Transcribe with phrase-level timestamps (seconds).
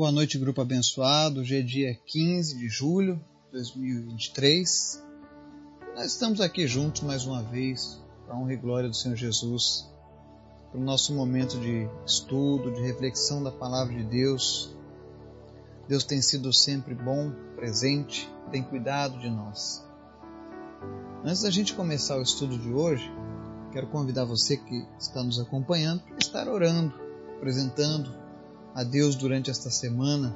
[0.00, 1.40] Boa noite, grupo abençoado.
[1.40, 5.04] Hoje é dia 15 de julho de 2023.
[5.94, 9.86] Nós estamos aqui juntos mais uma vez, para a honra e glória do Senhor Jesus,
[10.70, 14.74] para o nosso momento de estudo, de reflexão da palavra de Deus.
[15.86, 19.84] Deus tem sido sempre bom, presente, tem cuidado de nós.
[21.22, 23.04] Antes da gente começar o estudo de hoje,
[23.70, 26.94] quero convidar você que está nos acompanhando para estar orando,
[27.36, 28.19] apresentando
[28.74, 30.34] a Deus durante esta semana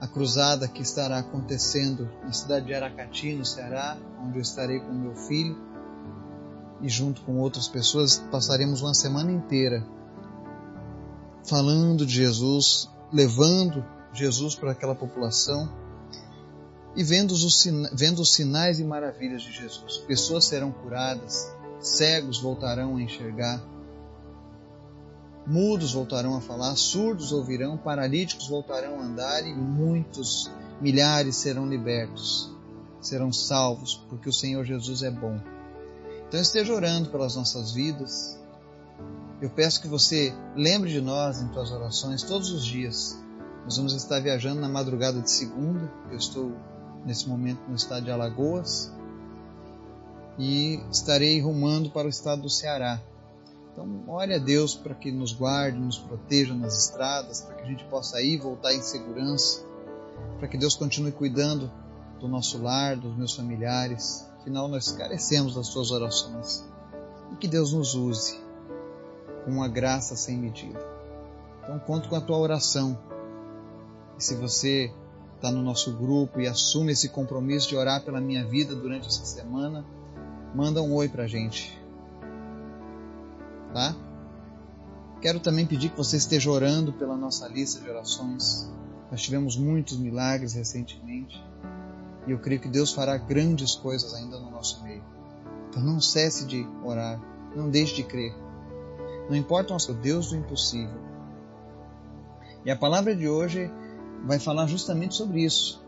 [0.00, 4.92] a cruzada que estará acontecendo na cidade de Aracati, no Ceará, onde eu estarei com
[4.92, 5.56] meu filho
[6.82, 9.86] e junto com outras pessoas passaremos uma semana inteira
[11.44, 15.72] falando de Jesus, levando Jesus para aquela população
[16.94, 19.98] e vendo os, vendo os sinais e maravilhas de Jesus.
[20.06, 23.62] Pessoas serão curadas, cegos voltarão a enxergar,
[25.46, 30.50] mudos voltarão a falar, surdos ouvirão, paralíticos voltarão a andar e muitos,
[30.80, 32.50] milhares serão libertos,
[33.00, 35.40] serão salvos, porque o Senhor Jesus é bom.
[36.28, 38.38] Então esteja orando pelas nossas vidas.
[39.40, 43.16] Eu peço que você lembre de nós em tuas orações todos os dias.
[43.64, 45.90] Nós vamos estar viajando na madrugada de segunda.
[46.10, 46.52] Eu estou
[47.04, 48.92] nesse momento no estado de Alagoas
[50.38, 53.00] e estarei rumando para o estado do Ceará.
[53.76, 57.66] Então, ore a Deus para que nos guarde, nos proteja nas estradas, para que a
[57.66, 59.62] gente possa ir e voltar em segurança,
[60.38, 61.70] para que Deus continue cuidando
[62.18, 64.26] do nosso lar, dos meus familiares.
[64.40, 66.64] Afinal, nós carecemos das suas orações.
[67.30, 68.40] E que Deus nos use
[69.44, 70.82] com uma graça sem medida.
[71.62, 72.98] Então, conto com a tua oração.
[74.18, 74.90] E se você
[75.34, 79.26] está no nosso grupo e assume esse compromisso de orar pela minha vida durante essa
[79.26, 79.84] semana,
[80.54, 81.84] manda um oi para a gente
[83.76, 83.94] tá?
[85.20, 88.72] Quero também pedir que você esteja orando pela nossa lista de orações.
[89.10, 91.38] Nós tivemos muitos milagres recentemente
[92.26, 95.04] e eu creio que Deus fará grandes coisas ainda no nosso meio.
[95.68, 97.20] Então não cesse de orar,
[97.54, 98.34] não deixe de crer.
[99.28, 100.98] Não importa o nosso Deus do impossível.
[102.64, 103.70] E a palavra de hoje
[104.24, 105.84] vai falar justamente sobre isso.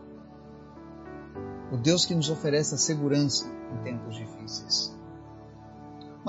[1.71, 4.98] O Deus que nos oferece a segurança em tempos difíceis.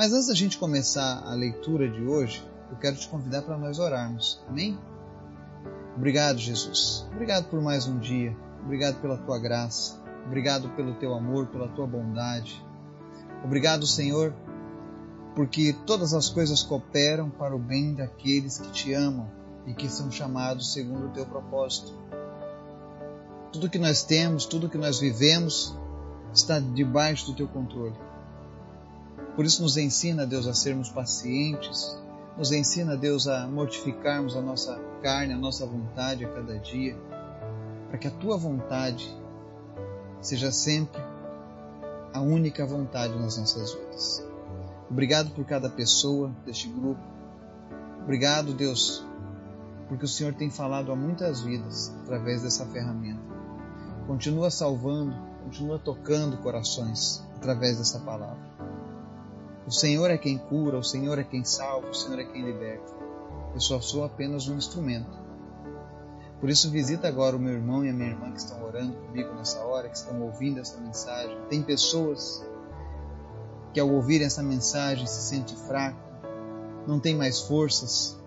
[0.00, 3.78] Mas antes da gente começar a leitura de hoje, eu quero te convidar para nós
[3.78, 4.42] orarmos.
[4.48, 4.78] Amém?
[5.94, 7.06] Obrigado, Jesus.
[7.12, 8.34] Obrigado por mais um dia.
[8.64, 10.02] Obrigado pela tua graça.
[10.24, 12.64] Obrigado pelo teu amor, pela tua bondade.
[13.44, 14.32] Obrigado, Senhor,
[15.36, 19.30] porque todas as coisas cooperam para o bem daqueles que te amam
[19.66, 21.92] e que são chamados segundo o teu propósito.
[23.52, 25.76] Tudo que nós temos, tudo que nós vivemos
[26.32, 28.08] está debaixo do teu controle.
[29.40, 31.98] Por isso, nos ensina, Deus, a sermos pacientes,
[32.36, 36.94] nos ensina, Deus, a mortificarmos a nossa carne, a nossa vontade a cada dia,
[37.88, 39.10] para que a tua vontade
[40.20, 41.00] seja sempre
[42.12, 44.22] a única vontade nas nossas vidas.
[44.90, 47.00] Obrigado por cada pessoa deste grupo.
[48.02, 49.02] Obrigado, Deus,
[49.88, 53.22] porque o Senhor tem falado a muitas vidas através dessa ferramenta.
[54.06, 58.49] Continua salvando, continua tocando corações através dessa palavra.
[59.70, 62.92] O Senhor é quem cura, o Senhor é quem salva, o Senhor é quem liberta.
[63.54, 65.16] Eu só sou apenas um instrumento.
[66.40, 69.32] Por isso, visita agora o meu irmão e a minha irmã que estão orando comigo
[69.32, 71.38] nessa hora, que estão ouvindo essa mensagem.
[71.48, 72.44] Tem pessoas
[73.72, 76.00] que, ao ouvirem essa mensagem, se sentem fraco,
[76.84, 78.18] não tem mais forças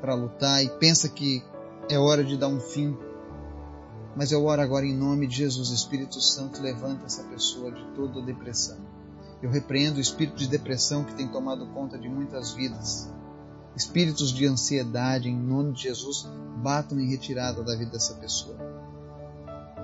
[0.00, 1.44] para lutar e pensa que
[1.90, 2.96] é hora de dar um fim.
[4.16, 8.22] Mas eu oro agora em nome de Jesus, Espírito Santo, levanta essa pessoa de toda
[8.22, 8.78] depressão
[9.42, 13.08] eu repreendo o espírito de depressão que tem tomado conta de muitas vidas.
[13.76, 18.56] Espíritos de ansiedade, em nome de Jesus, batam em retirada da vida dessa pessoa.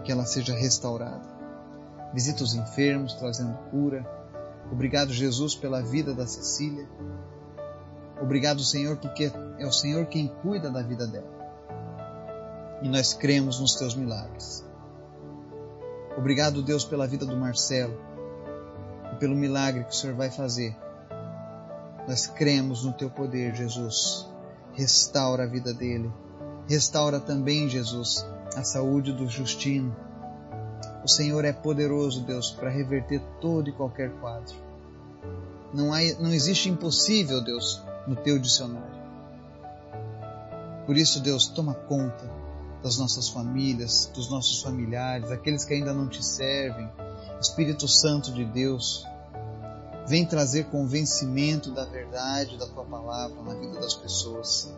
[0.05, 1.23] Que ela seja restaurada.
[2.13, 4.05] Visita os enfermos, trazendo cura.
[4.73, 6.89] Obrigado, Jesus, pela vida da Cecília.
[8.21, 11.33] Obrigado, Senhor, porque é o Senhor quem cuida da vida dela.
[12.83, 14.65] E nós cremos nos teus milagres.
[16.17, 18.14] Obrigado, Deus, pela vida do Marcelo
[19.15, 20.77] e pelo milagre que o Senhor vai fazer.
[22.07, 24.29] Nós cremos no teu poder, Jesus.
[24.73, 26.13] Restaura a vida dele.
[26.69, 28.27] Restaura também, Jesus,
[28.57, 29.95] a saúde do Justino.
[31.05, 34.55] O Senhor é poderoso, Deus, para reverter todo e qualquer quadro.
[35.73, 39.05] Não, há, não existe impossível, Deus, no teu dicionário.
[40.87, 42.31] Por isso, Deus, toma conta
[42.83, 46.91] das nossas famílias, dos nossos familiares, aqueles que ainda não te servem,
[47.45, 49.07] Espírito Santo de Deus,
[50.09, 54.75] vem trazer convencimento da verdade da tua palavra na vida das pessoas.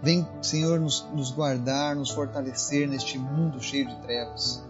[0.00, 4.64] Vem, Senhor, nos, nos guardar, nos fortalecer neste mundo cheio de trevas.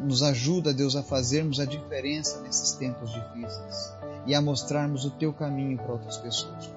[0.00, 3.94] Nos ajuda, Deus, a fazermos a diferença nesses tempos difíceis
[4.26, 6.68] e a mostrarmos o teu caminho para outras pessoas.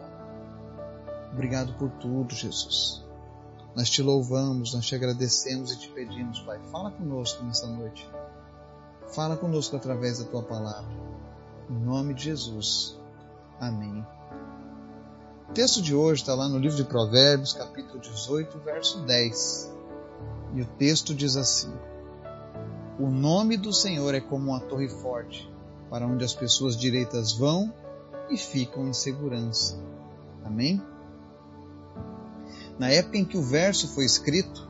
[1.33, 3.08] Obrigado por tudo, Jesus.
[3.75, 6.59] Nós te louvamos, nós te agradecemos e te pedimos, Pai.
[6.71, 8.09] Fala conosco nessa noite.
[9.13, 10.91] Fala conosco através da tua palavra.
[11.69, 12.99] Em nome de Jesus.
[13.59, 14.05] Amém.
[15.49, 19.73] O texto de hoje está lá no livro de Provérbios, capítulo 18, verso 10.
[20.53, 21.73] E o texto diz assim:
[22.99, 25.51] O nome do Senhor é como uma torre forte,
[25.89, 27.73] para onde as pessoas direitas vão
[28.29, 29.77] e ficam em segurança.
[30.43, 30.81] Amém?
[32.79, 34.69] Na época em que o verso foi escrito,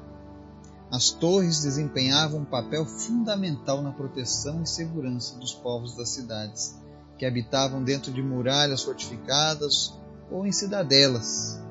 [0.91, 6.75] as torres desempenhavam um papel fundamental na proteção e segurança dos povos das cidades,
[7.19, 9.93] que habitavam dentro de muralhas fortificadas
[10.31, 11.61] ou em cidadelas.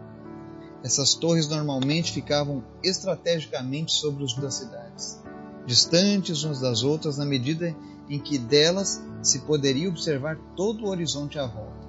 [0.85, 5.21] Essas torres normalmente ficavam estrategicamente sobre os das cidades,
[5.67, 7.75] distantes umas das outras na medida
[8.09, 11.89] em que delas se poderia observar todo o horizonte à volta.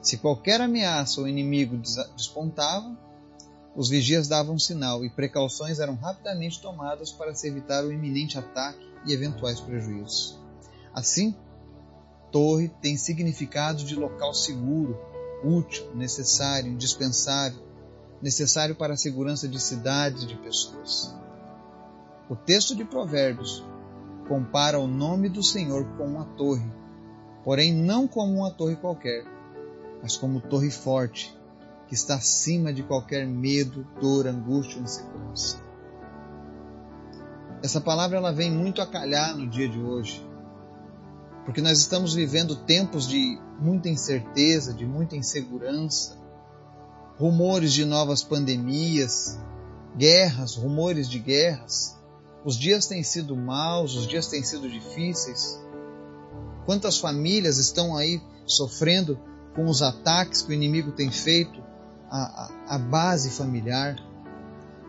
[0.00, 1.76] Se qualquer ameaça ou inimigo
[2.16, 2.96] despontava,
[3.74, 8.84] os vigias davam sinal e precauções eram rapidamente tomadas para se evitar o iminente ataque
[9.06, 10.38] e eventuais prejuízos.
[10.92, 11.34] Assim,
[12.32, 14.98] torre tem significado de local seguro,
[15.44, 17.62] útil, necessário, indispensável,
[18.20, 21.14] necessário para a segurança de cidades e de pessoas.
[22.28, 23.64] O texto de Provérbios
[24.28, 26.70] compara o nome do Senhor com uma torre,
[27.44, 29.24] porém não como uma torre qualquer,
[30.02, 31.36] mas como torre forte,
[31.90, 35.60] que está acima de qualquer medo, dor, angústia ou insegurança.
[37.64, 40.24] Essa palavra ela vem muito a calhar no dia de hoje,
[41.44, 46.16] porque nós estamos vivendo tempos de muita incerteza, de muita insegurança,
[47.18, 49.36] rumores de novas pandemias,
[49.96, 51.98] guerras, rumores de guerras.
[52.44, 55.60] Os dias têm sido maus, os dias têm sido difíceis.
[56.66, 59.18] Quantas famílias estão aí sofrendo
[59.56, 61.68] com os ataques que o inimigo tem feito
[62.10, 63.96] à, à base familiar?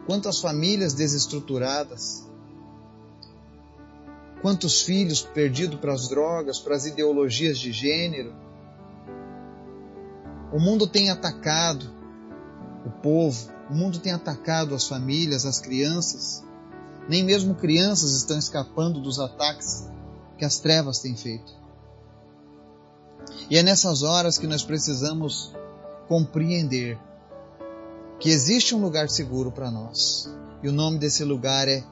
[0.06, 2.27] Quantas famílias desestruturadas?
[4.41, 8.33] Quantos filhos perdidos para as drogas, para as ideologias de gênero?
[10.51, 11.89] O mundo tem atacado
[12.85, 16.44] o povo, o mundo tem atacado as famílias, as crianças.
[17.07, 19.88] Nem mesmo crianças estão escapando dos ataques
[20.38, 21.53] que as trevas têm feito.
[23.50, 25.53] E é nessas horas que nós precisamos
[26.07, 27.00] compreender
[28.21, 30.29] que existe um lugar seguro para nós.
[30.62, 31.83] E o nome desse lugar é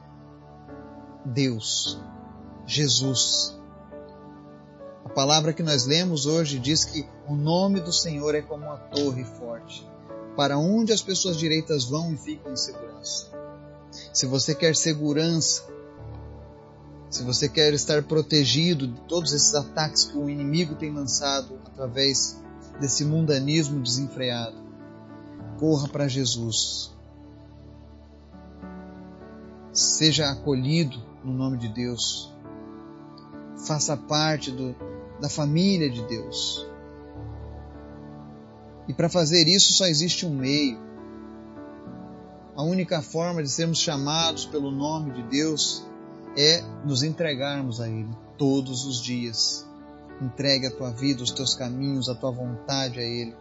[1.26, 2.00] Deus,
[2.68, 3.60] Jesus.
[5.04, 8.78] A palavra que nós lemos hoje diz que o nome do Senhor é como uma
[8.78, 9.84] torre forte,
[10.36, 13.26] para onde as pessoas direitas vão e ficam em segurança.
[14.14, 15.64] Se você quer segurança,
[17.10, 22.38] se você quer estar protegido de todos esses ataques que o inimigo tem lançado através
[22.80, 24.69] desse mundanismo desenfreado,
[25.60, 26.92] corra para Jesus.
[29.74, 32.34] Seja acolhido no nome de Deus.
[33.68, 34.74] Faça parte do,
[35.20, 36.66] da família de Deus.
[38.88, 40.80] E para fazer isso só existe um meio.
[42.56, 45.86] A única forma de sermos chamados pelo nome de Deus
[46.38, 49.68] é nos entregarmos a Ele todos os dias.
[50.22, 53.36] Entregue a tua vida, os teus caminhos, a tua vontade a Ele.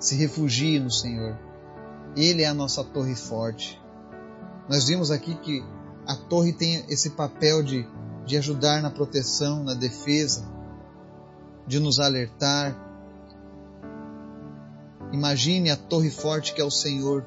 [0.00, 1.38] Se refugie no Senhor.
[2.16, 3.80] Ele é a nossa torre forte.
[4.68, 5.62] Nós vimos aqui que
[6.06, 7.86] a torre tem esse papel de
[8.30, 10.48] de ajudar na proteção, na defesa,
[11.66, 12.76] de nos alertar.
[15.12, 17.24] Imagine a torre forte que é o Senhor.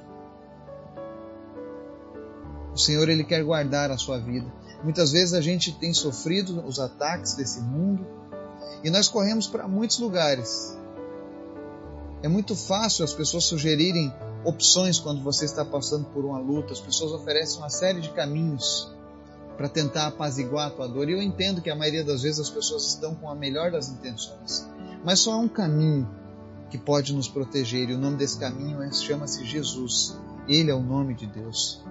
[2.73, 4.51] O Senhor ele quer guardar a sua vida.
[4.81, 8.05] Muitas vezes a gente tem sofrido os ataques desse mundo
[8.83, 10.77] e nós corremos para muitos lugares.
[12.23, 14.13] É muito fácil as pessoas sugerirem
[14.45, 16.71] opções quando você está passando por uma luta.
[16.71, 18.89] As pessoas oferecem uma série de caminhos
[19.57, 21.09] para tentar apaziguar a tua dor.
[21.09, 23.89] E eu entendo que a maioria das vezes as pessoas estão com a melhor das
[23.89, 24.65] intenções,
[25.03, 26.09] mas só há um caminho
[26.69, 30.17] que pode nos proteger e o nome desse caminho é, chama-se Jesus.
[30.47, 31.83] Ele é o nome de Deus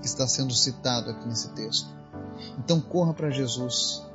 [0.00, 1.88] que está sendo citado aqui nesse texto.
[2.58, 4.07] Então corra para Jesus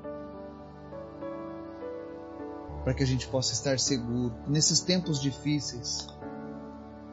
[2.84, 6.08] para que a gente possa estar seguro nesses tempos difíceis.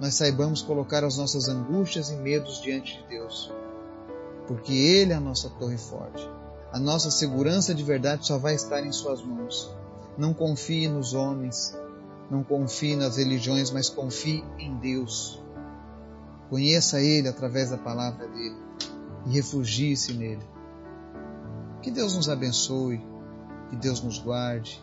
[0.01, 3.53] Nós saibamos colocar as nossas angústias e medos diante de Deus
[4.51, 6.29] porque Ele é a nossa torre forte.
[6.73, 9.73] A nossa segurança de verdade só vai estar em Suas mãos.
[10.19, 11.73] Não confie nos homens,
[12.29, 15.41] Não confie nas religiões, mas confie em Deus.
[16.49, 18.57] Conheça Ele através da palavra dele
[19.25, 20.43] e refugie-se nele.
[21.81, 23.01] Que Deus nos abençoe,
[23.69, 24.83] que Deus nos guarde,